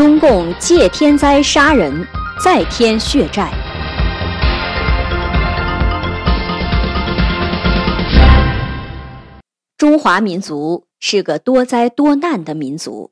[0.00, 2.06] 中共借天灾杀人，
[2.42, 3.52] 再添血债。
[9.76, 13.10] 中华民族是个多灾多难的民族，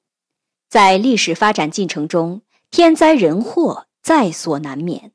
[0.71, 2.41] 在历史发展进程中，
[2.71, 5.12] 天灾人祸在所难免。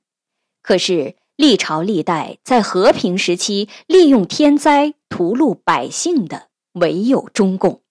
[0.61, 7.82] 可是历朝历代在和平时期利用天灾屠戮百姓的，唯有中共。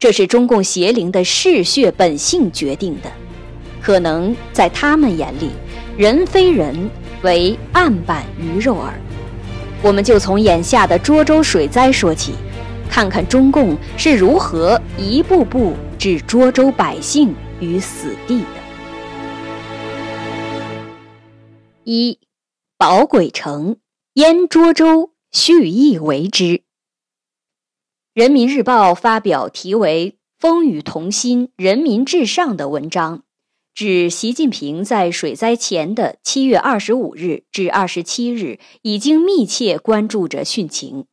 [0.00, 3.12] 这是中共邪灵的嗜血本性决定的。
[3.82, 5.50] 可能在他们眼里，
[5.94, 6.90] 人非人，
[7.22, 8.98] 为案板鱼肉耳。
[9.82, 12.32] 我们就从眼下的涿州水灾说起。
[12.88, 18.46] 看看中共是如何一步步置涿州百姓于死地的。
[21.84, 22.18] 一，
[22.78, 23.76] 保鬼城
[24.14, 26.62] 淹涿州，蓄意为之。
[28.12, 33.22] 人民日报发表题为“风雨同心，人民至上”的文章，
[33.72, 41.06] 指习近平在水灾前的七月二十五日至二十七日，已经密切关注着汛情。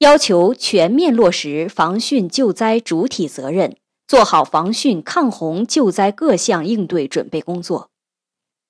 [0.00, 3.76] 要求全面落实防汛救灾主体责任，
[4.08, 7.90] 做好防汛抗洪救灾各项应对准备工作。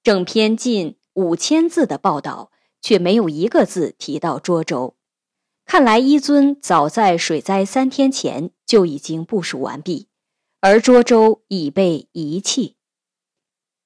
[0.02, 2.50] 整篇近五千字的报道
[2.82, 4.96] 却没有一个字提到涿州，
[5.72, 10.08] 看来一尊早在水灾三天前就已经部署完毕，
[10.60, 12.74] 而涿州已被遗弃。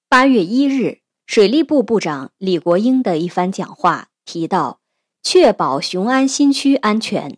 [0.09, 4.81] 八月一日，水利部部长李国英的一番讲话提到。
[5.23, 7.37] 确保雄安新区安全。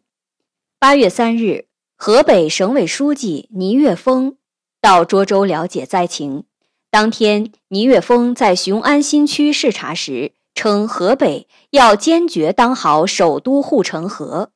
[0.78, 4.36] 八月三日，河北省委书记倪岳峰
[4.80, 6.44] 到涿州了解灾情。
[6.88, 14.50] 当天，倪岳峰在雄安新区视察时称，河北要坚决当好首都护城河。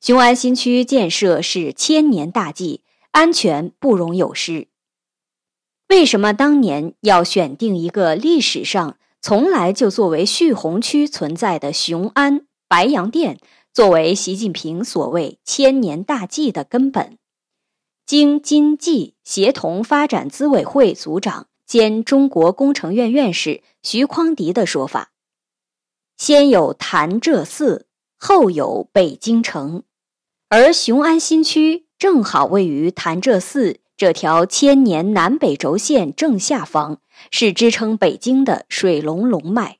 [0.00, 4.68] 雄安新区建设是千年大计，安全不容有失。
[5.88, 8.98] 为什么当年要选定一个历史上？
[9.22, 13.40] 从来就作为蓄洪区存在的雄安白洋淀，
[13.72, 17.18] 作为习近平所谓千年大计的根本。
[18.04, 25.10] 京津冀协同发展资委会组长兼中国工程院院士徐匡迪的说法：
[26.16, 29.82] 先有潭柘寺，后有北京城，
[30.48, 33.80] 而雄安新区正好位于潭柘寺。
[33.96, 37.00] 这条千年南北轴线正下方
[37.30, 39.78] 是支撑北京的水龙龙脉，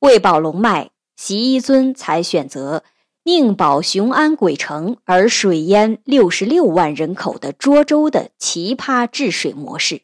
[0.00, 2.84] 为保龙脉，习一尊才选择
[3.24, 10.02] 宁保雄安鬼城而水淹六十六万人口的涿州的奇葩治水模式。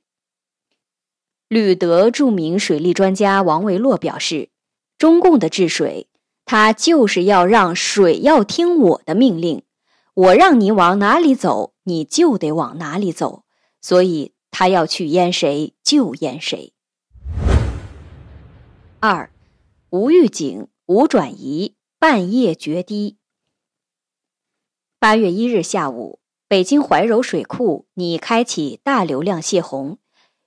[1.53, 4.49] 吕德著名水利专家王维洛表示，
[4.97, 6.09] 中共的治水，
[6.47, 9.63] 他就是要让水要听我的命令。
[10.15, 13.45] 我让你往哪里走，你就得往哪里走，
[13.83, 16.73] 所以他要去淹谁就淹谁。
[19.01, 19.31] 二，
[19.91, 23.19] 无预警，无转移，半夜决堤。
[24.99, 26.19] 八月一日下午，
[26.49, 29.99] 北京怀柔水库拟开启大流量泄洪，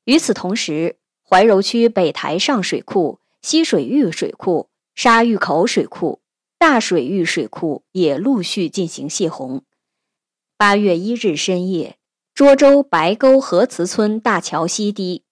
[0.05, 6.21] 与此同时，怀柔区北台上水库、西水峪水库、沙峪口水库。
[6.57, 9.63] 大水峪水库也陆续进行泄洪。
[10.57, 11.97] 八月一日深夜，
[12.33, 15.23] 涿州白沟河祠村大桥西堤，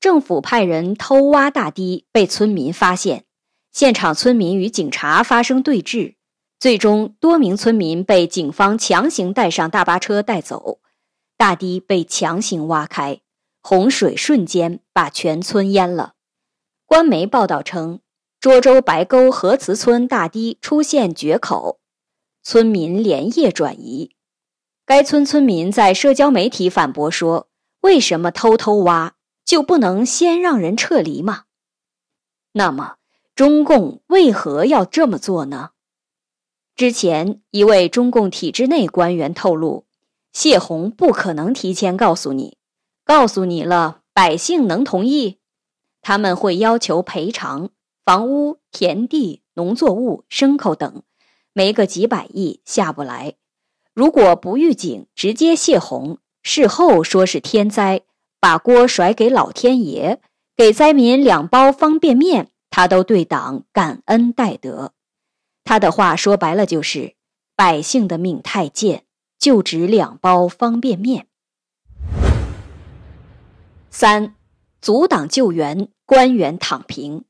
[0.00, 3.24] 政府派人偷挖大堤，被村民发现，
[3.72, 6.16] 现场村民与警察发生对峙，
[6.58, 10.80] 最终多名村民被警方强行带上大巴车带走，
[11.38, 13.21] 大堤被强行挖开，
[13.62, 16.14] 洪水瞬间把全村淹了。
[16.84, 18.00] 官媒报道称。
[18.42, 21.78] 涿州白沟河祠村大堤出现决口，
[22.42, 24.16] 村民连夜转移。
[24.84, 27.46] 该村村民在社交媒体反驳说
[27.82, 29.14] ：“为什么偷偷挖
[29.44, 31.44] 就不能先让人撤离吗？”
[32.54, 32.96] 那么，
[33.36, 35.70] 中共为何要这么做呢？
[36.74, 39.86] 之前一位中共体制内官员透露，
[40.32, 42.56] 谢洪不可能提前告诉你，
[43.04, 45.38] 告诉你了，百姓能同意？
[46.00, 47.70] 他们会要求赔偿。
[48.04, 51.02] 房屋、田地、农作物、牲口等，
[51.52, 53.34] 没个几百亿下不来。
[53.94, 58.02] 如果不预警，直接泄洪，事后说是天灾，
[58.40, 60.20] 把锅甩给老天爷，
[60.56, 64.94] 给灾民两包方便面，他都对党感恩戴德。
[65.62, 67.14] 他的话说白了就是：
[67.54, 69.04] 百姓的命太贱，
[69.38, 71.28] 就值两包方便面。
[73.94, 74.34] 三，
[74.80, 77.26] 阻挡救援，官员躺平。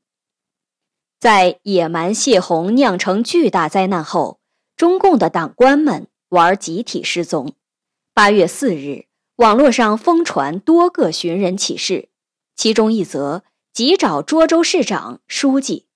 [1.19, 4.39] 在野蛮泄洪酿成巨大灾难后，
[4.77, 7.51] 中共的党官们玩集体失踪。
[8.13, 12.07] 八月四日，网络上疯传多个寻人启事，
[12.55, 13.43] 其中一则
[13.73, 15.87] 急找涿州市长、书记，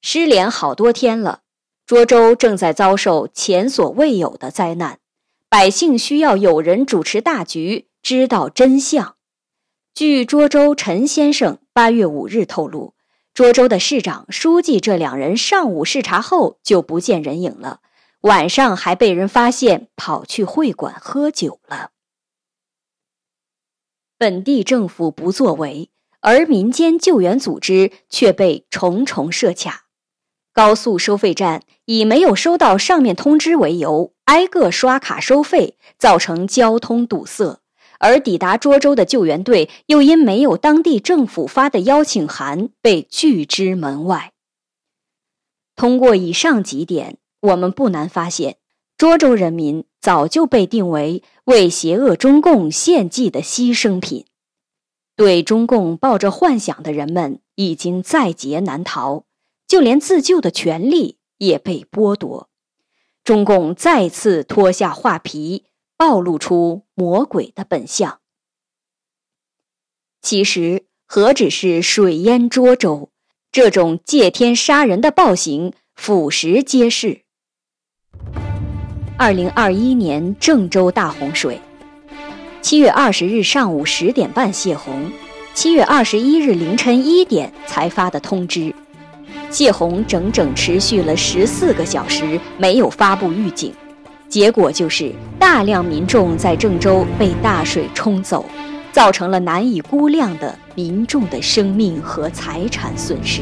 [0.00, 1.42] 失联好多天了。
[1.86, 4.98] 涿州正在遭受前所未有的灾难，
[5.50, 9.15] 百姓需要有人主持大局，知道真相。
[9.96, 12.92] 据涿州陈先生八月五日透露，
[13.34, 17.80] 涿州的市长、书记这两人上午视察后就不见人影了，
[18.20, 21.92] 晚上还被人发现跑去会馆喝酒了。
[24.18, 25.88] 本地政府不作为，
[26.20, 29.86] 而民间救援组织却被重重设卡。
[30.52, 37.62] 高速收费站以没有收到上面通知为由，挨个刷卡收费，造成交通堵塞。
[37.98, 44.32] 而抵达涿州的救援队又因没有当地政府发的邀请函，被拒之门外。
[45.74, 48.56] 通过以上几点，我们不难发现，
[48.96, 54.24] 涿州人民早就被定为为邪恶中共献祭的牺牲品。
[55.14, 59.24] 对中共抱着幻想的人们，已经在劫难逃。
[59.66, 62.48] 就连自救的权利也被剥夺，
[63.24, 65.64] 中共再次脱下画皮，
[65.96, 68.20] 暴露出魔鬼的本相。
[70.22, 73.10] 其实何止是水淹涿州，
[73.52, 77.22] 这种借天杀人的暴行，俯拾皆是。
[79.16, 81.60] 二零二一年郑州大洪水，
[82.60, 85.10] 七月二十日上午十点半泄洪，
[85.54, 88.74] 七月二十一日凌晨一点才发的通知。
[89.48, 93.72] 泄洪整整持续了十四个小时，没有发布预警，
[94.36, 98.44] 结果就是大量民众在郑州被大水冲走，
[98.92, 103.40] 造成了难以估量的民众的生命和财产损失。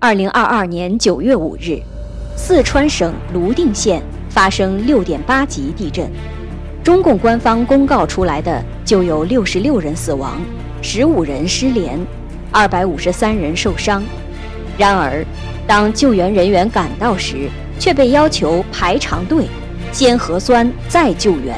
[0.00, 1.78] 二零二二年九月五日，
[2.36, 6.10] 四川省泸定县发生六点八级地震，
[6.82, 10.40] 中共官方公告出来的就有六十六人死亡，
[10.82, 11.96] 十五人失联。
[12.50, 14.02] 二百五十三人受伤，
[14.76, 15.24] 然而，
[15.64, 17.48] 当救援人员赶到时，
[17.78, 19.46] 却被要求排长队，
[19.92, 21.56] 先核酸再救援。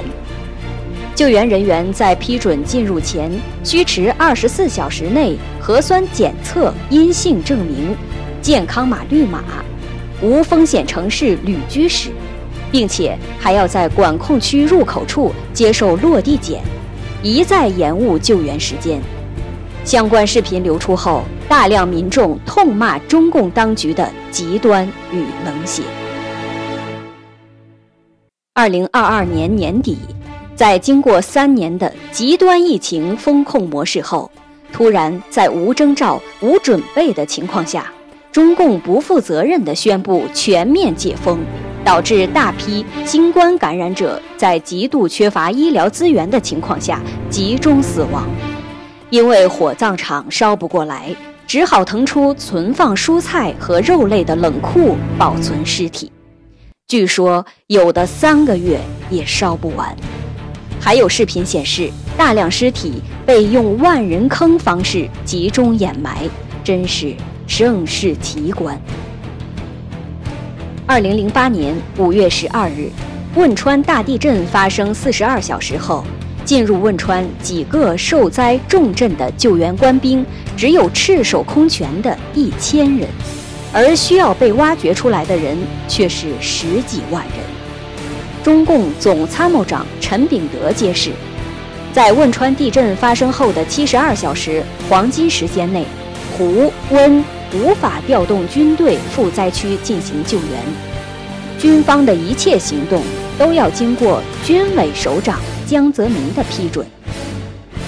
[1.14, 3.32] 救援人员在批准进入前，
[3.64, 7.96] 需持二十四小时内核酸检测阴性证明、
[8.42, 9.42] 健康码绿码、
[10.20, 12.10] 无风险城市旅居史，
[12.70, 16.62] 并且还要在管控区入口处接受落地检，
[17.22, 19.00] 一再延误救援时间。
[19.84, 25.82] 相关视频流出后，大量民众痛骂中共当局的极端与冷血。
[28.58, 29.98] 二零二二年年底，
[30.54, 34.30] 在经过三年的极端疫情风控模式后，
[34.72, 37.92] 突然在无征兆、无准备的情况下，
[38.32, 41.38] 中共不负责任地宣布全面解封，
[41.84, 48.26] 导致大批新冠感染者在极度缺乏医疗资源的情况下集中死亡。
[49.10, 51.14] 因为火葬场烧不过来，
[51.46, 56.10] 只好腾出存放蔬菜和肉类的冷库保存尸体。
[56.88, 58.80] 据说有的三个月
[59.10, 59.92] 也烧不完。
[60.80, 66.30] 还有视频显示，大量尸体被用万人坑方式集中掩埋，
[66.62, 67.12] 真是
[67.48, 68.80] 盛世奇观。
[70.86, 72.88] 二零零八年五月十二日，
[73.34, 76.04] 汶川大地震发生四十二小时后。
[76.44, 80.24] 进入汶川几个受灾重镇的救援官兵
[80.56, 83.08] 只有赤手空拳的一千人，
[83.76, 85.54] 而需要被挖掘出来的人
[85.86, 87.34] 却是十几万人。
[88.42, 91.10] 中共总参谋长陈炳德揭示，
[91.92, 95.84] 在汶川地震发生后的七十二小时黄金时间内，
[96.38, 100.48] 湖温无法调动军队赴灾区进行救援，
[101.58, 103.02] 军方的一切行动
[103.36, 105.38] 都要经过军委首长。
[105.66, 106.86] 江泽民的批准，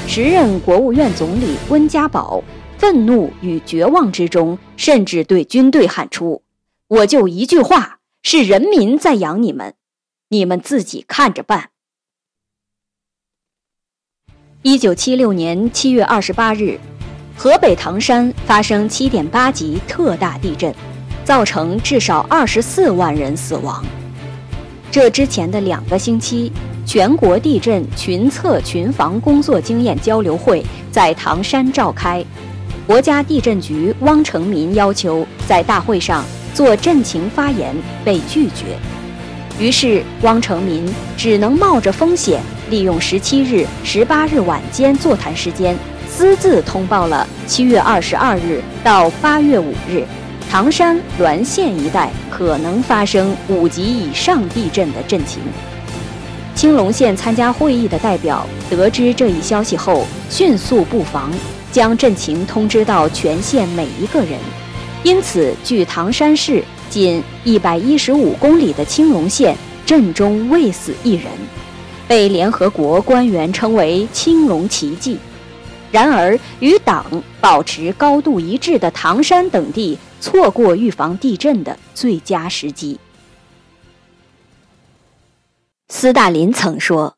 [0.08, 2.42] 时任国务院总理温家宝
[2.78, 6.42] 愤怒与绝望之中，甚至对军队喊出
[6.86, 9.74] ：“我就一句话，是人民在养你们，
[10.28, 11.70] 你们自己看着办。”
[14.62, 16.78] 一九七六年七月二十八日，
[17.36, 20.72] 河北唐山发生七点八级特大地震，
[21.24, 23.84] 造成至少二十四万人死亡。
[24.90, 26.52] 这之前的两个星期。
[26.86, 32.24] 全国地震群测群防工作经验交流会在唐山召开，
[32.88, 38.78] 国家地震局汪成民要求在大会上做震情发言被拒绝，
[39.60, 42.40] 于是汪成民只能冒着风险，
[42.70, 45.76] 利用十七日、十八日晚间座谈时间，
[46.08, 50.02] 私自通报了七月二十二日到八月五日，
[50.50, 55.42] 唐山滦县一带可能发生五级以上地震的震情。
[56.54, 61.30] 青龙县参加会议的代表得知这一消息后，迅速布防，
[61.70, 64.38] 将阵情通知到全县每一个人。
[65.04, 69.56] 因此，距唐山市仅一百一十五公里的青龙县，
[69.86, 71.26] 阵中未死一人，
[72.08, 75.18] 被联合国官员称为“青龙奇迹”。
[75.90, 82.98] 然而，与党保持高度一致的唐山等地，错过预防地震的最佳时机。
[85.88, 87.16] 斯大林曾说：“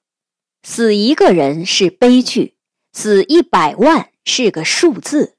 [0.62, 2.54] 死一个人是悲剧，
[2.92, 5.34] 死一百万是个数字。”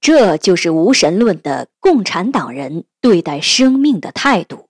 [0.00, 4.68] 这就是无神论的共产党人对待生命的态度。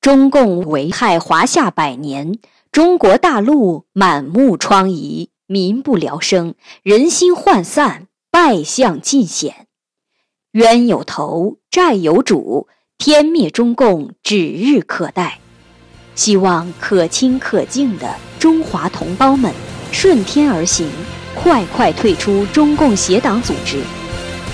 [0.00, 2.38] 中共危害华夏百年，
[2.70, 5.28] 中国大陆满目疮痍。
[5.46, 9.66] 民不聊生，人心涣散，败相尽显，
[10.52, 15.40] 冤有头，债有主，天灭中共指日可待。
[16.14, 19.52] 希望可亲可敬的中华同胞们
[19.90, 20.88] 顺天而行，
[21.42, 23.78] 快快退出中共协党组织。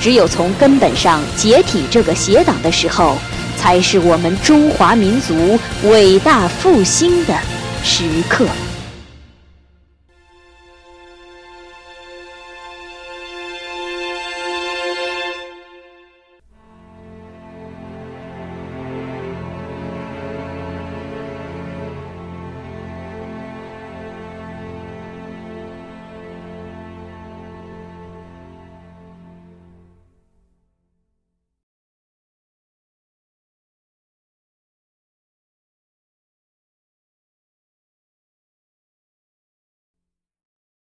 [0.00, 3.16] 只有从根本上解体这个邪党的时候，
[3.57, 7.35] 才是我们中华民族伟大复兴的
[7.83, 8.47] 时刻。